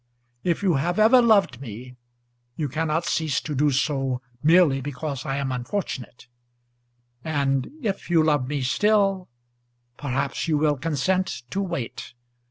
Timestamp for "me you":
1.61-2.67